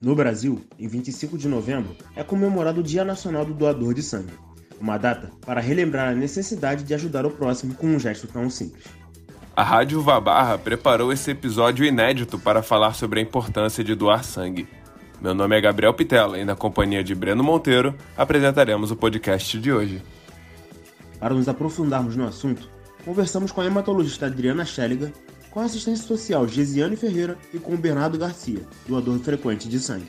[0.00, 4.32] No Brasil, em 25 de novembro, é comemorado o Dia Nacional do Doador de Sangue,
[4.80, 8.84] uma data para relembrar a necessidade de ajudar o próximo com um gesto tão simples.
[9.56, 14.68] A Rádio Vabarra preparou esse episódio inédito para falar sobre a importância de doar sangue.
[15.20, 19.72] Meu nome é Gabriel Pitella e, na companhia de Breno Monteiro, apresentaremos o podcast de
[19.72, 20.00] hoje.
[21.18, 22.70] Para nos aprofundarmos no assunto,
[23.04, 25.12] conversamos com a hematologista Adriana Schelliga
[25.58, 30.08] com a assistência social Gesiane Ferreira e com o Bernardo Garcia, doador frequente de sangue.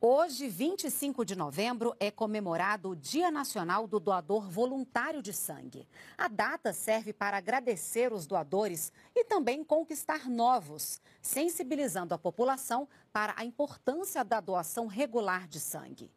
[0.00, 5.88] Hoje, 25 de novembro, é comemorado o Dia Nacional do Doador Voluntário de Sangue.
[6.16, 13.34] A data serve para agradecer os doadores e também conquistar novos, sensibilizando a população para
[13.36, 16.08] a importância da doação regular de sangue.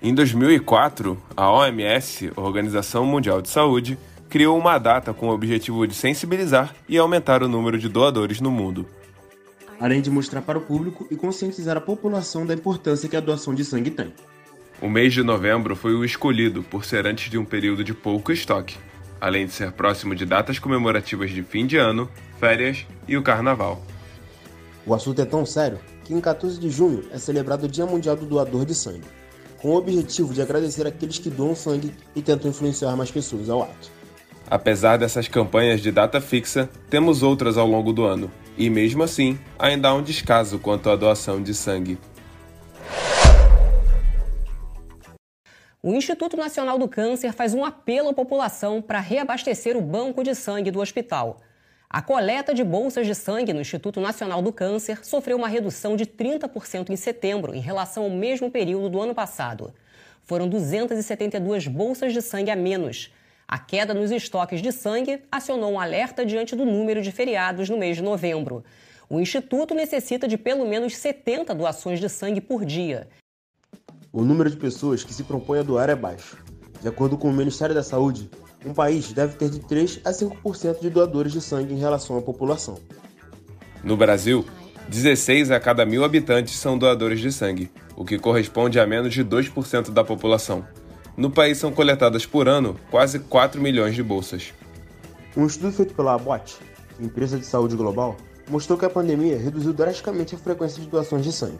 [0.00, 3.98] Em 2004, a OMS, Organização Mundial de Saúde,
[4.32, 8.50] criou uma data com o objetivo de sensibilizar e aumentar o número de doadores no
[8.50, 8.86] mundo.
[9.78, 13.54] Além de mostrar para o público e conscientizar a população da importância que a doação
[13.54, 14.10] de sangue tem.
[14.80, 18.32] O mês de novembro foi o escolhido por ser antes de um período de pouco
[18.32, 18.78] estoque,
[19.20, 22.08] além de ser próximo de datas comemorativas de fim de ano,
[22.40, 23.82] férias e o carnaval.
[24.86, 28.16] O assunto é tão sério que em 14 de junho é celebrado o Dia Mundial
[28.16, 29.04] do Doador de Sangue,
[29.58, 33.64] com o objetivo de agradecer aqueles que doam sangue e tentam influenciar mais pessoas ao
[33.64, 34.01] ato.
[34.52, 39.38] Apesar dessas campanhas de data fixa, temos outras ao longo do ano, e mesmo assim,
[39.58, 41.98] ainda há um descaso quanto à doação de sangue.
[45.82, 50.34] O Instituto Nacional do Câncer faz um apelo à população para reabastecer o banco de
[50.34, 51.40] sangue do hospital.
[51.88, 56.04] A coleta de bolsas de sangue no Instituto Nacional do Câncer sofreu uma redução de
[56.04, 59.72] 30% em setembro em relação ao mesmo período do ano passado.
[60.24, 63.10] Foram 272 bolsas de sangue a menos.
[63.52, 67.76] A queda nos estoques de sangue acionou um alerta diante do número de feriados no
[67.76, 68.64] mês de novembro.
[69.10, 73.08] O Instituto necessita de pelo menos 70 doações de sangue por dia.
[74.10, 76.42] O número de pessoas que se propõe a doar é baixo.
[76.80, 78.30] De acordo com o Ministério da Saúde,
[78.64, 82.22] um país deve ter de 3 a 5% de doadores de sangue em relação à
[82.22, 82.78] população.
[83.84, 84.46] No Brasil,
[84.88, 89.22] 16 a cada mil habitantes são doadores de sangue, o que corresponde a menos de
[89.22, 90.66] 2% da população.
[91.16, 94.52] No país são coletadas por ano quase 4 milhões de bolsas.
[95.36, 96.56] Um estudo feito pela Abbott,
[97.00, 98.16] empresa de saúde global,
[98.48, 101.58] mostrou que a pandemia reduziu drasticamente a frequência de doações de sangue.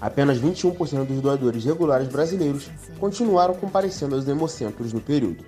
[0.00, 5.44] Apenas 21% dos doadores regulares brasileiros continuaram comparecendo aos hemocentros no período.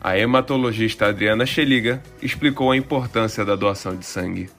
[0.00, 4.50] A hematologista Adriana Cheliga explicou a importância da doação de sangue.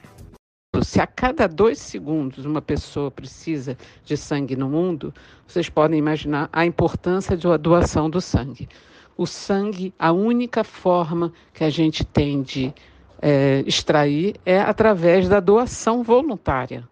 [0.82, 5.12] Se a cada dois segundos uma pessoa precisa de sangue no mundo,
[5.46, 8.68] vocês podem imaginar a importância da doação do sangue.
[9.16, 12.74] O sangue, a única forma que a gente tem de
[13.22, 16.86] é, extrair é através da doação voluntária.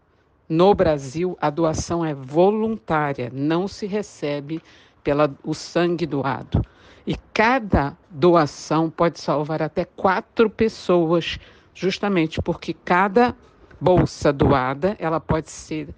[0.49, 4.62] No Brasil, a doação é voluntária, não se recebe
[5.03, 6.65] pelo sangue doado.
[7.06, 11.39] E cada doação pode salvar até quatro pessoas,
[11.75, 13.34] justamente porque cada
[13.81, 15.89] bolsa doada, ela pode ser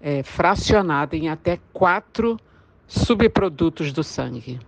[0.00, 2.38] é, fracionada em até quatro
[2.86, 4.58] subprodutos do sangue.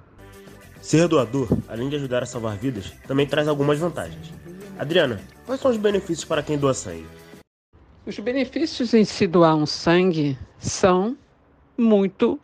[0.80, 4.32] Ser doador, além de ajudar a salvar vidas, também traz algumas vantagens.
[4.78, 7.06] Adriana, quais são os benefícios para quem doa sangue?
[8.04, 11.16] Os benefícios em se doar um sangue são
[11.78, 12.38] muito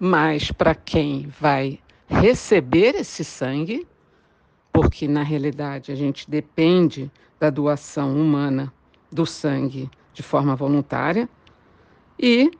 [0.00, 1.78] mais para quem vai
[2.08, 3.86] receber esse sangue,
[4.72, 8.72] porque na realidade a gente depende da doação humana
[9.16, 11.26] do sangue de forma voluntária
[12.18, 12.50] e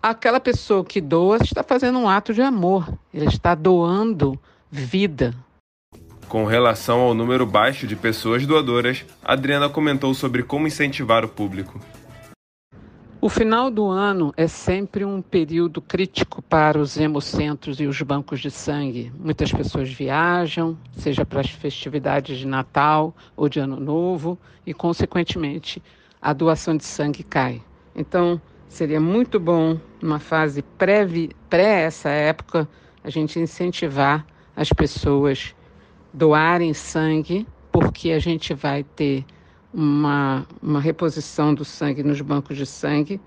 [0.00, 4.38] aquela pessoa que doa está fazendo um ato de amor, ele está doando
[4.70, 5.34] vida.
[6.28, 11.80] Com relação ao número baixo de pessoas doadoras, Adriana comentou sobre como incentivar o público.
[13.24, 18.38] O final do ano é sempre um período crítico para os hemocentros e os bancos
[18.38, 19.10] de sangue.
[19.18, 25.82] Muitas pessoas viajam, seja para as festividades de Natal ou de Ano Novo, e, consequentemente,
[26.20, 27.62] a doação de sangue cai.
[27.96, 28.38] Então,
[28.68, 31.06] seria muito bom, numa fase pré,
[31.48, 32.68] pré essa época,
[33.02, 35.56] a gente incentivar as pessoas
[36.12, 39.24] doarem sangue, porque a gente vai ter
[39.74, 43.20] uma, uma reposição do sangue nos bancos de sangue,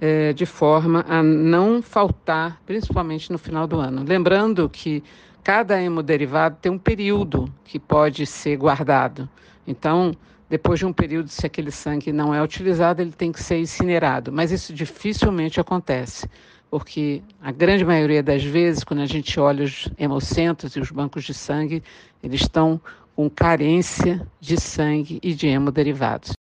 [0.00, 4.02] é, de forma a não faltar, principalmente no final do ano.
[4.02, 5.04] Lembrando que
[5.44, 9.28] cada hemoderivado tem um período que pode ser guardado.
[9.66, 10.12] Então,
[10.48, 14.32] depois de um período, se aquele sangue não é utilizado, ele tem que ser incinerado.
[14.32, 16.28] Mas isso dificilmente acontece,
[16.70, 21.24] porque a grande maioria das vezes, quando a gente olha os hemocentros e os bancos
[21.24, 21.82] de sangue,
[22.22, 22.80] eles estão
[23.20, 26.32] com carência de sangue e de hemoderivados.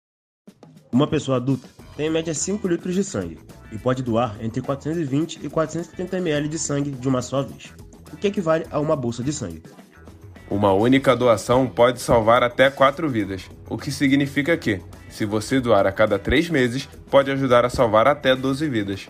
[0.93, 1.67] Uma pessoa adulta
[1.97, 3.37] tem em média 5 litros de sangue
[3.73, 7.75] e pode doar entre 420 e 470 ml de sangue de uma só vez,
[8.13, 9.61] o que equivale a uma bolsa de sangue.
[10.49, 15.85] Uma única doação pode salvar até 4 vidas, o que significa que, se você doar
[15.85, 19.09] a cada 3 meses, pode ajudar a salvar até 12 vidas.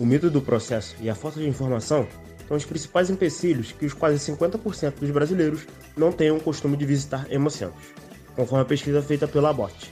[0.00, 2.08] O medo do processo e a falta de informação
[2.52, 5.66] são os principais empecilhos que os quase 50% dos brasileiros
[5.96, 7.82] não têm o costume de visitar hemocentros,
[8.36, 9.88] conforme a pesquisa feita pela Abort.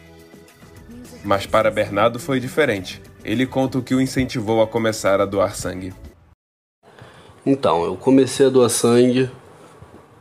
[1.25, 3.01] Mas para Bernardo foi diferente.
[3.25, 5.95] Ele conta o que o incentivou a começar a doar sangue.
[7.47, 9.31] Então, eu comecei a doar sangue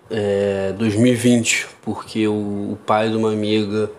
[0.10, 3.92] é, 2020, porque o, o, pai de uma amiga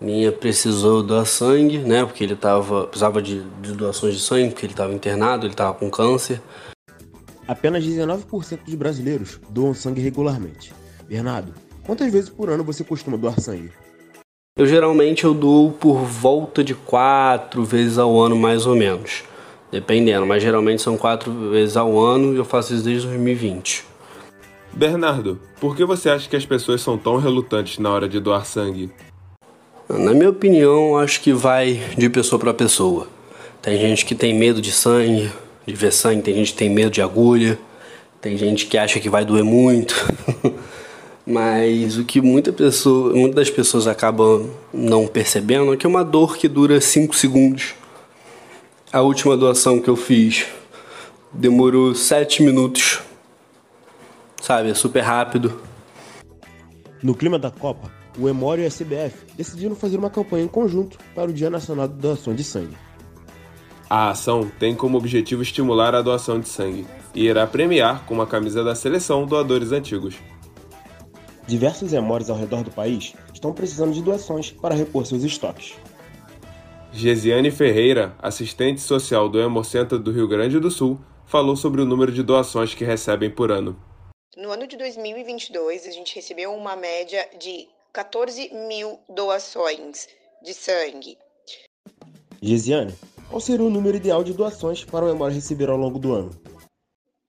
[0.00, 2.06] minha precisou doar sangue, né?
[2.06, 5.74] Porque ele tava, precisava de, de doações de sangue, porque ele estava internado, ele estava
[5.74, 6.40] com câncer.
[7.46, 10.72] Apenas 19% dos brasileiros doam sangue regularmente.
[11.08, 11.52] Bernardo,
[11.84, 13.70] quantas vezes por ano você costuma doar sangue?
[14.56, 19.24] Eu geralmente eu dou por volta de quatro vezes ao ano, mais ou menos.
[19.70, 23.86] Dependendo, mas geralmente são quatro vezes ao ano e eu faço isso desde 2020.
[24.72, 28.44] Bernardo, por que você acha que as pessoas são tão relutantes na hora de doar
[28.44, 28.90] sangue?
[29.88, 33.06] Na minha opinião, acho que vai de pessoa para pessoa.
[33.60, 35.30] Tem gente que tem medo de sangue,
[35.66, 37.58] de ver sangue, tem gente que tem medo de agulha,
[38.20, 39.94] tem gente que acha que vai doer muito.
[41.24, 46.04] Mas o que muita pessoa, muitas das pessoas acabam não percebendo é que é uma
[46.04, 47.74] dor que dura 5 segundos.
[48.92, 50.46] A última doação que eu fiz
[51.32, 53.00] demorou 7 minutos.
[54.40, 55.60] Sabe, é super rápido.
[57.00, 60.98] No clima da Copa, o Emório e a CBF decidiram fazer uma campanha em conjunto
[61.14, 62.76] para o Dia Nacional de Doação de Sangue.
[63.88, 68.26] A ação tem como objetivo estimular a doação de sangue e irá premiar com uma
[68.26, 70.16] camisa da seleção doadores antigos.
[71.46, 75.74] Diversos hemórios ao redor do país estão precisando de doações para repor seus estoques.
[76.92, 82.12] Gesiane Ferreira, assistente social do Hemocentro do Rio Grande do Sul, falou sobre o número
[82.12, 83.76] de doações que recebem por ano.
[84.36, 90.08] No ano de 2022, a gente recebeu uma média de 14 mil doações
[90.42, 91.18] de sangue.
[92.40, 92.94] Gesiane,
[93.32, 96.30] qual seria o número ideal de doações para o Hemório receber ao longo do ano?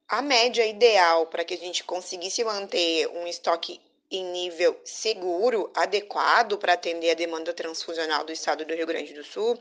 [0.09, 3.79] A média ideal para que a gente conseguisse manter um estoque
[4.11, 9.23] em nível seguro, adequado para atender a demanda transfusional do estado do Rio Grande do
[9.23, 9.57] Sul,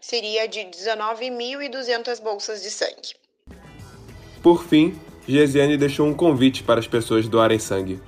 [0.00, 3.14] seria de 19.200 bolsas de sangue.
[4.42, 8.02] Por fim, Gesiane deixou um convite para as pessoas doarem sangue.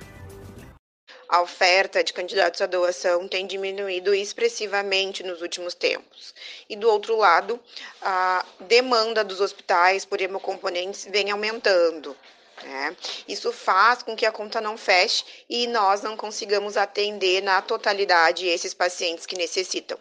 [1.29, 6.33] A oferta de candidatos à doação tem diminuído expressivamente nos últimos tempos.
[6.69, 7.59] E do outro lado,
[8.01, 12.15] a demanda dos hospitais por hemocomponentes vem aumentando.
[12.63, 12.95] Né?
[13.27, 18.47] Isso faz com que a conta não feche e nós não consigamos atender na totalidade
[18.47, 19.97] esses pacientes que necessitam.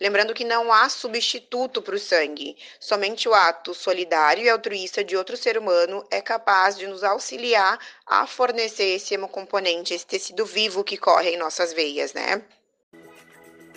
[0.00, 5.16] Lembrando que não há substituto para o sangue, somente o ato solidário e altruísta de
[5.16, 10.82] outro ser humano é capaz de nos auxiliar a fornecer esse hemocomponente, esse tecido vivo
[10.82, 12.42] que corre em nossas veias, né?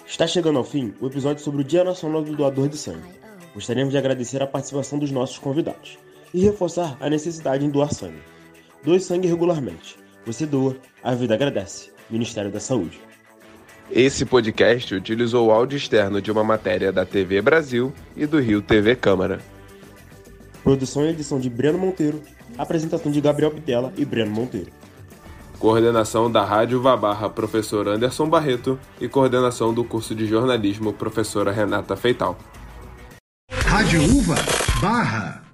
[0.07, 3.13] Está chegando ao fim o episódio sobre o Dia Nacional do Doador de Sangue.
[3.53, 5.97] Gostaríamos de agradecer a participação dos nossos convidados
[6.35, 8.21] e reforçar a necessidade em doar sangue.
[8.83, 9.95] Doe sangue regularmente.
[10.25, 11.91] Você doa, a vida agradece.
[12.09, 12.99] Ministério da Saúde.
[13.89, 18.61] Esse podcast utilizou o áudio externo de uma matéria da TV Brasil e do Rio
[18.61, 19.39] TV Câmara.
[20.61, 22.21] Produção e edição de Breno Monteiro,
[22.57, 24.71] apresentação de Gabriel Pitela e Breno Monteiro.
[25.57, 31.95] Coordenação da Rádio Vabarra, professor Anderson Barreto, e coordenação do curso de jornalismo, professora Renata
[31.95, 32.37] Feital.
[33.49, 34.35] Rádio Uva
[34.81, 35.44] Barra.